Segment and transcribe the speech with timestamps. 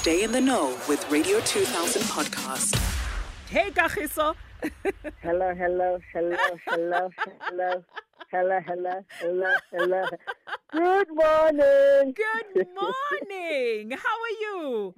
[0.00, 2.74] Stay in the know with Radio 2000 podcast.
[3.50, 4.34] Hey, Kagiso.
[5.20, 7.84] hello, hello, hello, hello, hello.
[8.30, 10.04] Hello, hello, hello, hello.
[10.72, 12.14] Good morning.
[12.16, 13.90] Good morning.
[13.90, 14.94] How are you?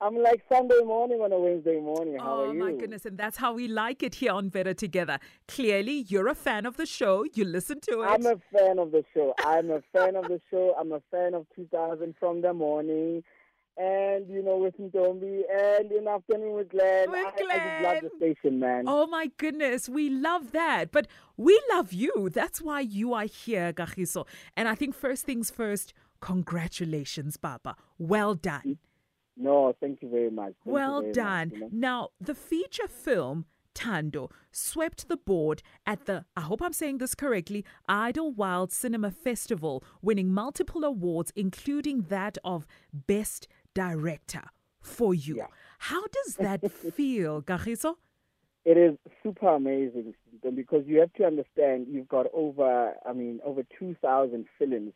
[0.00, 2.18] I'm like Sunday morning on a Wednesday morning.
[2.18, 3.06] How oh, my goodness.
[3.06, 5.20] And that's how we like it here on Better Together.
[5.46, 7.24] Clearly, you're a fan of the show.
[7.34, 8.06] You listen to it.
[8.06, 9.32] I'm a fan of the show.
[9.44, 10.74] I'm a fan of the show.
[10.76, 13.22] I'm a fan of 2000 from the morning.
[13.82, 17.10] And, you know, with Ntombi and in afternoon with Glenn.
[17.10, 18.84] With I, I just love the station, man.
[18.86, 19.88] Oh, my goodness.
[19.88, 20.92] We love that.
[20.92, 21.06] But
[21.38, 22.28] we love you.
[22.30, 24.26] That's why you are here, Kagiso.
[24.54, 27.74] And I think first things first, congratulations, Papa.
[27.96, 28.62] Well done.
[28.66, 28.76] Mm.
[29.38, 30.52] No, thank you very much.
[30.62, 31.48] Thank well very done.
[31.48, 31.68] Much, you know?
[31.72, 37.14] Now, the feature film Thando swept the board at the, I hope I'm saying this
[37.14, 44.42] correctly, Idyllwild Cinema Festival, winning multiple awards, including that of Best Director
[44.80, 45.36] for you.
[45.38, 45.46] Yeah.
[45.78, 47.96] How does that feel, Kagiso?
[48.64, 50.14] It is super amazing
[50.54, 54.92] because you have to understand you've got over, I mean, over 2,000 films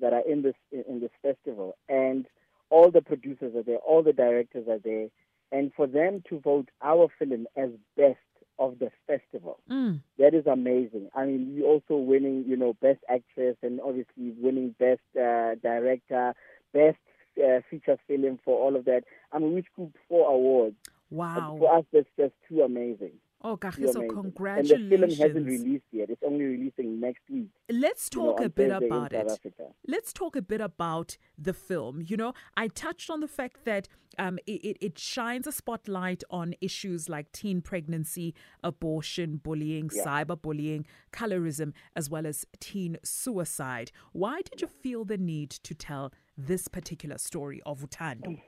[0.00, 2.26] that are in this in this festival, and
[2.70, 5.08] all the producers are there, all the directors are there,
[5.50, 8.18] and for them to vote our film as best
[8.60, 10.00] of the festival, mm.
[10.18, 11.08] that is amazing.
[11.14, 16.34] I mean, you also winning, you know, best actress, and obviously winning best uh, director,
[16.72, 16.98] best
[17.42, 19.04] uh, feature film for all of that.
[19.32, 20.76] I mean, we scooped four awards.
[21.10, 21.56] Wow!
[21.58, 23.12] for us, that's just too amazing.
[23.40, 24.08] Oh, Kagiso, amazing.
[24.10, 24.92] congratulations.
[24.92, 26.10] And the film hasn't released yet.
[26.10, 27.46] It's only releasing next week.
[27.70, 29.42] Let's talk you know, a bit Thursday about it.
[29.86, 32.02] Let's talk a bit about the film.
[32.04, 33.86] You know, I touched on the fact that
[34.18, 40.04] um, it, it shines a spotlight on issues like teen pregnancy, abortion, bullying, Yeah.
[40.04, 43.92] cyberbullying, colorism, as well as teen suicide.
[44.12, 48.40] Why did you feel the need to tell this particular story of Utando?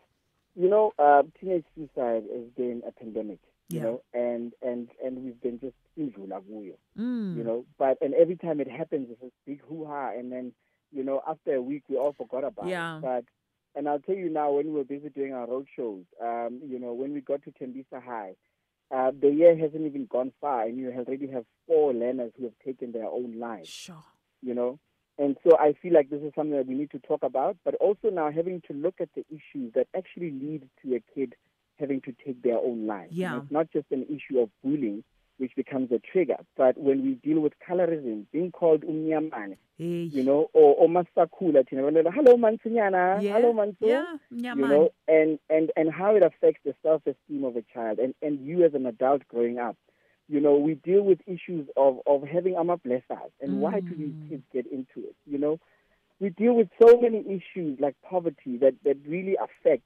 [0.55, 3.41] You know, uh, teenage suicide has been a pandemic.
[3.69, 3.83] You Yeah.
[3.85, 7.37] know, and and and we've been just kuyo, Mm.
[7.37, 10.53] You know, but and every time it happens, it's a big hoo ha, and then
[10.93, 12.99] you know, after a week, we all forgot about Yeah.
[12.99, 13.03] it.
[13.03, 13.25] But
[13.77, 16.81] and I'll tell you now, when we were busy doing our road shows, um, you
[16.81, 18.35] know, when we got to Tembisa High,
[18.91, 22.59] uh, the year hasn't even gone far, and you already have four learners who have
[22.65, 23.69] taken their own lives.
[23.69, 24.03] Sure.
[24.43, 24.81] you know.
[25.19, 27.75] And so I feel like this is something that we need to talk about, but
[27.77, 31.35] also now having to look at the issues that actually lead to a kid
[31.79, 33.09] having to take their own life.
[33.11, 33.39] Yeah.
[33.39, 35.03] it's not just an issue of bullying,
[35.39, 39.85] which becomes a trigger, but when we deal with colorism, being called umnyamane, Hey.
[40.13, 43.33] you know, or, or masakula, hello mansinyana, yeah.
[43.33, 44.05] hello manso, Yeah.
[44.31, 48.45] you know, and, and, and how it affects the self-esteem of a child and, and
[48.47, 49.77] you as an adult growing up.
[50.31, 54.15] You know, we deal with issues of, of having ama blessers and why do these
[54.15, 54.29] Mm.
[54.29, 55.17] kids get into it?
[55.27, 55.59] You know,
[56.21, 59.83] we deal with so many issues like poverty that, that really affect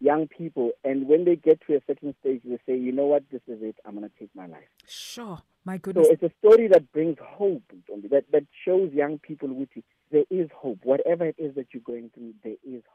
[0.00, 3.24] young people and when they get to a certain stage they say, you know what,
[3.32, 4.68] this is it, I'm gonna take my life.
[4.86, 5.38] Sure.
[5.64, 6.08] My So goodness.
[6.12, 7.64] it's a story that brings hope,
[8.10, 9.68] that, that shows young people with
[10.10, 10.78] there is hope.
[10.84, 12.82] Whatever it is that you're going through, there is.
[12.82, 12.87] Mm.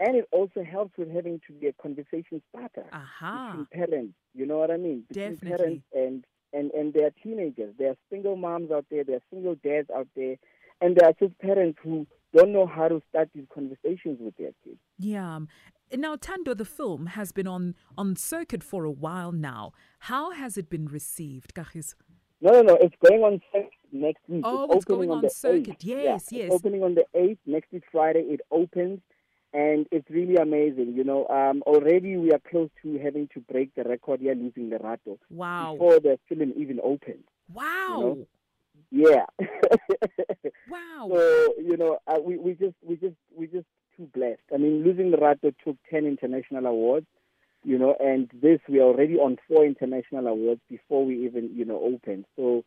[0.00, 3.50] And it also helps with having to be a conversation starter Aha.
[3.50, 4.14] between parents.
[4.34, 5.04] You know what I mean?
[5.08, 5.56] Between Definitely.
[5.58, 6.24] parents and,
[6.54, 7.74] and, and there are teenagers.
[7.78, 9.04] There are single moms out there.
[9.04, 10.36] There are single dads out there.
[10.80, 14.52] And there are just parents who don't know how to start these conversations with their
[14.64, 14.78] kids.
[14.98, 15.40] Yeah.
[15.94, 19.72] Now, Thando, the film has been on, on circuit for a while now.
[19.98, 21.94] How has it been received, Kagiso?
[22.40, 22.78] No, no, no.
[22.80, 24.42] It's going on circuit next week.
[24.46, 25.80] Oh, it's it's going on on, circuit.
[25.80, 25.84] 8th.
[25.84, 26.52] Yeah, Yes, it's yes.
[26.52, 27.36] opening on the 8th.
[27.44, 29.00] Next week, Friday, it opens.
[29.52, 30.92] And it's really amazing.
[30.94, 34.70] You know, um, already we are close to having to break the record here, losing
[34.70, 35.72] Lerato, Wow.
[35.72, 37.24] before the film even opens.
[37.52, 38.18] Wow.
[38.90, 39.26] Yeah.
[40.68, 41.08] Wow.
[41.12, 43.66] So you know, uh, we we just we just we just
[43.96, 44.42] too blessed.
[44.54, 47.06] I mean, losing Lerato took ten international awards,
[47.64, 51.64] you know, and this we are already on four international awards before we even you
[51.64, 52.24] know open.
[52.36, 52.64] So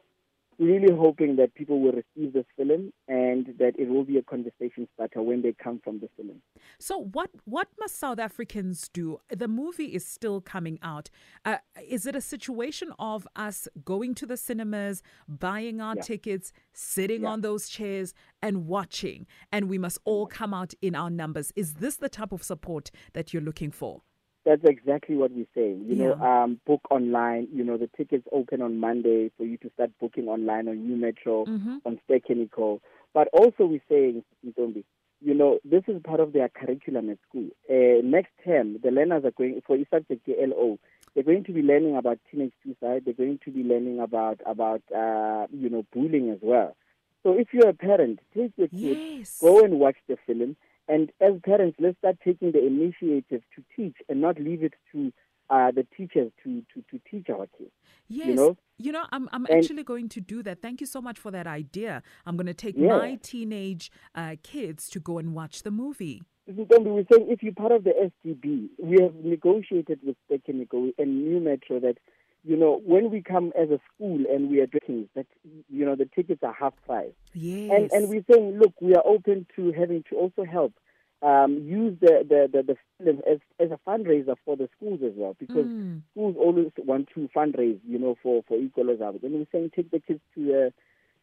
[0.63, 4.87] really hoping that people will receive this film and that it will be a conversation
[4.93, 6.41] starter when they come from the film.
[6.79, 9.19] So, what what must South Africans do?
[9.29, 11.09] The movie is still coming out.
[11.45, 11.57] Uh,
[11.87, 16.01] is it a situation of us going to the cinemas, buying our Yeah.
[16.01, 17.29] tickets, sitting Yeah.
[17.31, 19.27] on those chairs, and watching?
[19.51, 21.51] And we must all come out in our numbers.
[21.55, 24.01] Is this the type of support that you're looking for?
[24.45, 25.85] That's exactly what we're saying.
[25.87, 27.47] You know, um, book online.
[27.53, 30.95] You know, the tickets open on Monday for you to start booking online on Nu
[30.97, 31.81] Metro, Mhm.
[31.85, 32.79] on Ster-Kinekor.
[33.13, 34.83] But also we're saying, Ntombi,
[35.21, 37.47] you know, this is part of their curriculum at school.
[37.69, 40.77] Uh, next term, the learners are going, for subject LO,
[41.13, 43.03] they're going to be learning about teenage suicide.
[43.05, 46.75] They're going to be learning about, about uh, you know, bullying as well.
[47.21, 49.37] So if you're a parent, take your kid, Yes.
[49.39, 50.57] go and watch the film
[50.87, 55.11] And as parents, let's start taking the initiative to teach and not leave it to
[55.49, 57.71] uh, the teachers to, to, to teach our kids.
[58.07, 58.27] Yes.
[58.27, 58.57] You know?
[58.77, 60.61] You know, I'm, I'm And- actually going to do that.
[60.61, 62.01] Thank you so much for that idea.
[62.25, 62.97] I'm going to take Yeah.
[62.97, 66.23] my teenage uh, kids to go and watch the movie.
[66.49, 67.91] Ntombi, we're saying if you're part of the
[68.25, 71.97] SDB, we have negotiated with Technical and Nu Metro that,
[72.45, 75.27] you know, when we come as a school and we are drinking, that,
[75.69, 77.13] you know, the tickets are half price.
[77.33, 77.71] Yes.
[77.71, 80.73] And, and we're saying, look, we are open to having to also help
[81.21, 85.13] um, use the, the, the, the film as, as a fundraiser for the schools as
[85.15, 86.01] well, because Mm.
[86.11, 89.21] schools always want to fundraise, you know, for, for equal as others.
[89.23, 90.73] And we're saying take the kids to the,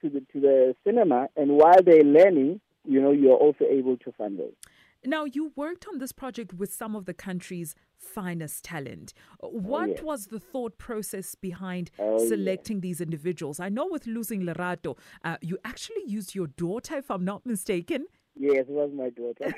[0.01, 4.11] to the, to the cinema, and while they're learning, you know, you're also able to
[4.13, 4.55] fundraise.
[5.05, 9.15] Now, you worked on this project with some of the country's finest talent.
[9.41, 10.03] What yes.
[10.03, 12.29] was the thought process behind Oh, yes.
[12.29, 13.61] selecting these individuals?
[13.61, 18.07] I know with Losing Lerato, uh, you actually used your daughter, if I'm not mistaken.
[18.37, 19.55] Yes, it was my daughter.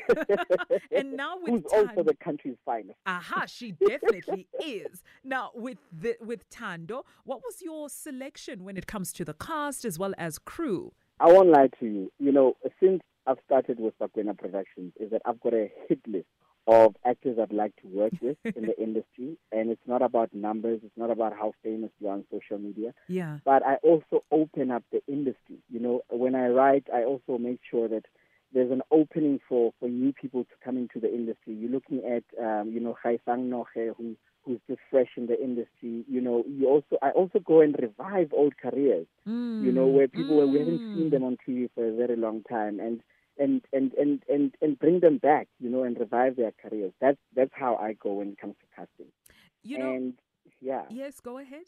[0.97, 2.99] And now with Who's also the country's finest.
[3.07, 5.03] Aha, she definitely is.
[5.25, 9.85] Now, with the, with Thando, what was your selection when it comes to the cast
[9.85, 10.93] as well as crew?
[11.21, 12.13] I won't lie to you.
[12.19, 16.27] You know, since I've started with Bakwena Productions, is that I've got a hit list
[16.67, 20.81] of actors I'd like to work with in the industry, and it's not about numbers.
[20.85, 22.95] It's not about how famous you are on social media.
[23.09, 23.39] Yeah.
[23.45, 25.59] But I also open up the industry.
[25.71, 28.05] You know, when I write, I also make sure that
[28.53, 31.55] there's an opening for, for new people to come into the industry.
[31.55, 36.05] You're looking at, um, you know, Haisang Noche, who who's just fresh in the industry.
[36.09, 39.07] You know, you also I also go and revive old careers.
[39.59, 41.11] you know, where people where we haven't seen Mm.
[41.11, 43.01] them on TV for a very long time, and
[43.39, 46.93] and and and and and bring them back, you know, and revive their careers.
[47.01, 49.13] That's that's how I go when it comes to casting.
[49.63, 50.15] You know, and
[50.61, 51.67] yeah, yes, go ahead.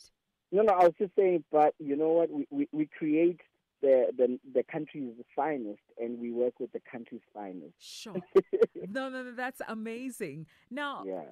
[0.53, 2.31] no, no, I was just saying, but you know what?
[2.31, 3.41] We we, we create
[3.83, 7.75] the, the the country's finest, and we work with the country's finest.
[7.79, 8.15] Sure.
[8.89, 10.47] no, no, no, that's amazing.
[10.71, 11.23] Now, Yeah.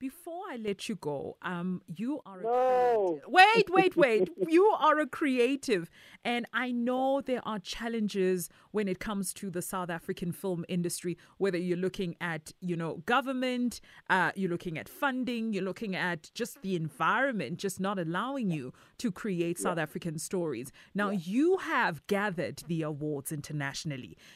[0.00, 3.20] Before I let you go, um, you are a No.
[3.22, 3.28] creative.
[3.28, 4.28] Wait, wait, wait.
[4.48, 5.88] you are a creative,
[6.24, 11.16] and I know there are challenges when it comes to the South African film industry.
[11.38, 16.30] Whether you're looking at, you know, government, uh, you're looking at funding, you're looking at
[16.34, 20.70] just the environment, just not allowing you to create South African stories.
[20.94, 23.73] Now, you have gathered the awards internationally.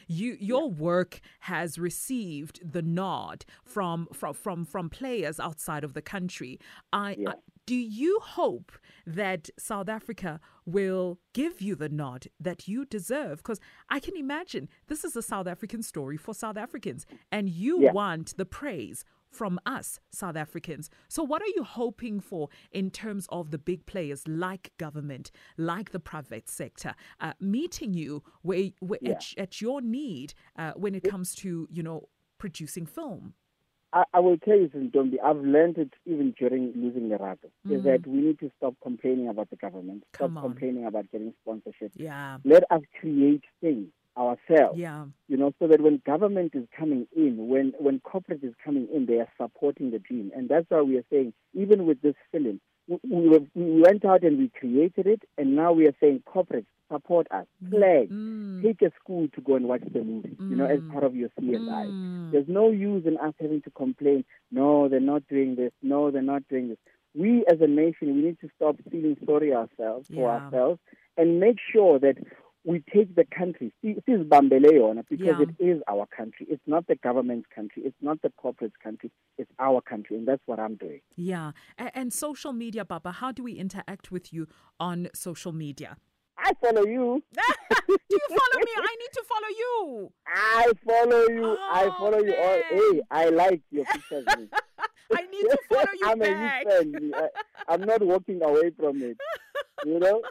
[0.07, 6.03] You, your work has received the nod from from from from players outside of the
[6.03, 6.59] country.
[6.93, 7.31] I, Yeah.
[7.31, 7.35] I
[7.67, 8.73] do you hope
[9.07, 13.39] that South Africa will give you the nod that you deserve?
[13.39, 17.83] Because I can imagine this is a South African story for South Africans, and you
[17.83, 17.93] Yeah.
[17.93, 20.91] want the praise from us, South Africans.
[21.09, 25.91] So, what are you hoping for in terms of the big players like government, like
[25.93, 29.13] the private sector, uh, meeting you where, where Yeah.
[29.13, 32.09] at, at your need uh, when it comes to, you know,
[32.39, 33.35] producing film?
[33.93, 38.07] I, I will tell you, Ntombi, I've learned it even during losing Lerato, is that
[38.07, 40.43] we need to stop complaining about the government, stop on.
[40.43, 41.93] complaining about getting sponsorship.
[41.95, 42.37] Yeah.
[42.45, 44.79] Let us create things ourselves.
[44.79, 45.05] Yeah.
[45.29, 49.07] you know, so that when government is coming in, when when corporate is coming in,
[49.07, 52.61] they are supporting the dream, and that's why we are saying, even with this film,
[52.89, 56.67] we, we, we went out and we created it, and now we are saying, corporate,
[56.91, 58.63] support us, pledge, Mm.
[58.63, 60.91] take a school to go and watch the movie, you know, as Mm.
[60.93, 61.87] part of your CSI.
[61.87, 62.33] Mm.
[62.33, 64.25] There's no use in us having to complain.
[64.51, 65.73] No, they're not doing this.
[65.83, 66.79] No, they're not doing this.
[67.15, 70.37] We as a nation, we need to stop feeling sorry ourselves for Yeah.
[70.45, 70.81] ourselves
[71.19, 72.17] and make sure that
[72.69, 73.73] we take the country.
[73.83, 75.41] This is Bambele yona because Yeah.
[75.47, 76.45] it is our country.
[76.51, 77.83] It's not the government's country.
[77.89, 79.11] It's not the corporate's country.
[79.39, 81.01] It's our country, and that's what I'm doing.
[81.17, 81.53] Yeah.
[81.79, 84.47] A- and social media, Baba, how do we interact with you
[84.79, 85.97] on social media?
[86.37, 87.23] I follow you.
[87.89, 88.73] do you follow me?
[88.91, 90.13] I need to follow you.
[90.27, 91.57] I follow you.
[91.59, 92.61] I Oh, follow you all.
[92.69, 94.25] Hey, I like your pictures.
[95.19, 96.65] I need to follow you I'm back.
[96.67, 97.13] a big fan.
[97.15, 97.29] I,
[97.73, 99.17] I'm not walking away from it.
[99.87, 100.23] You know?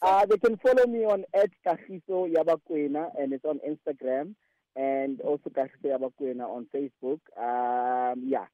[0.00, 4.34] Uh, they can follow me on at Kagiso Yabakwena and it's on Instagram
[4.76, 7.20] and also Kagiso Yabakwena on Facebook.
[7.36, 8.46] Um, yeah.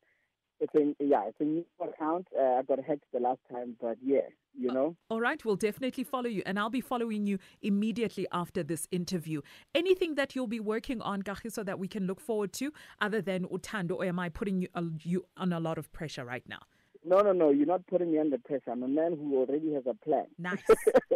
[0.60, 2.28] It's a yeah, it's a new account.
[2.34, 4.94] Uh, I got hacked the last time, but yeah, you know.
[5.10, 9.42] All right, we'll definitely follow you, and I'll be following you immediately after this interview.
[9.74, 13.46] Anything that you'll be working on, Kagiso, that we can look forward to, other than
[13.46, 16.60] Utando, or am I putting you, uh, you on a lot of pressure right now?
[17.04, 17.50] No, no, no.
[17.50, 18.70] You're not putting me under pressure.
[18.70, 20.26] I'm a man who already has a plan.
[20.38, 20.62] Nice.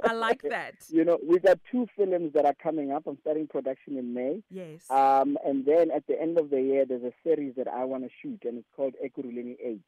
[0.05, 0.75] I like that.
[0.89, 3.05] You know, we've got two films that are coming up.
[3.07, 4.43] I'm starting production in May.
[4.51, 4.89] Yes.
[4.91, 8.05] Um, and then at the end of the year, there's a series that I want
[8.05, 9.81] to shoot, and it's called Ekurhuleni 8.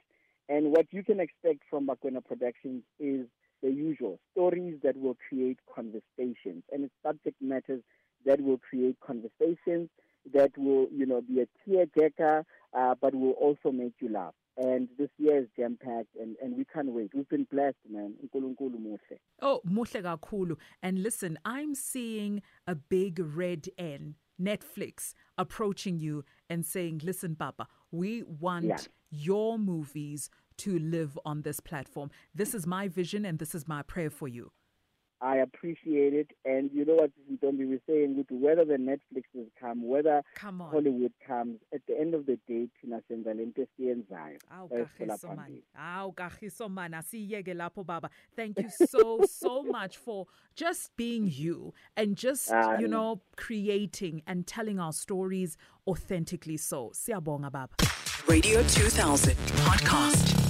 [0.48, 3.26] And what you can expect from Bakwena Productions is
[3.62, 7.82] the usual stories that will create conversations, and it's subject matters
[8.24, 9.88] that will create conversations
[10.32, 12.44] that will, you know, be a tearjerker,
[12.76, 14.34] uh, but will also make you laugh.
[14.56, 17.12] And this year is jam packed, and, and we can't wait.
[17.14, 18.14] We've been blessed, man.
[19.40, 20.56] Oh, muhle kakhulu.
[20.82, 27.68] And listen, I'm seeing a big red N, Netflix, approaching you and saying, listen, Papa,
[27.90, 28.78] we want Yeah.
[29.10, 32.10] your movies to live on this platform.
[32.34, 34.52] This is my vision and this is my prayer for you.
[35.22, 36.30] I appreciate it.
[36.44, 40.70] And you know what, Ntombi, we're saying with whether the Netflixes come, whether Come on.
[40.70, 44.38] Hollywood comes, at the end of the day, thina senza lento esiyenzayo.
[44.50, 45.36] Awu Esifela kagiso man.
[45.36, 45.62] phambili.
[45.78, 46.92] Awu kagiso man.
[46.94, 48.08] Asiyeke lapho baba.
[48.34, 54.22] Thank you so so much for just being you and just Ah, you know creating
[54.26, 56.90] and telling our stories authentically so.
[56.94, 57.68] Siyabonga baba.
[58.28, 59.34] Radio 2000
[59.64, 60.49] podcast.